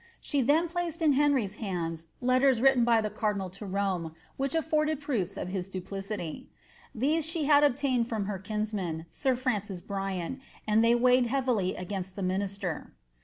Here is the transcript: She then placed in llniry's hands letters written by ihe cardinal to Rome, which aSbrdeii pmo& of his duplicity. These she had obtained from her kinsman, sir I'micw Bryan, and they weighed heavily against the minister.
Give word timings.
She 0.19 0.41
then 0.41 0.67
placed 0.67 0.99
in 1.03 1.13
llniry's 1.13 1.53
hands 1.61 2.07
letters 2.21 2.59
written 2.59 2.83
by 2.83 2.97
ihe 2.97 3.13
cardinal 3.13 3.51
to 3.51 3.67
Rome, 3.67 4.15
which 4.35 4.53
aSbrdeii 4.53 4.95
pmo& 4.95 5.37
of 5.39 5.49
his 5.49 5.69
duplicity. 5.69 6.49
These 6.95 7.23
she 7.27 7.43
had 7.45 7.63
obtained 7.63 8.09
from 8.09 8.25
her 8.25 8.39
kinsman, 8.39 9.05
sir 9.11 9.35
I'micw 9.35 9.85
Bryan, 9.85 10.41
and 10.65 10.83
they 10.83 10.95
weighed 10.95 11.27
heavily 11.27 11.75
against 11.75 12.15
the 12.15 12.23
minister. 12.23 12.93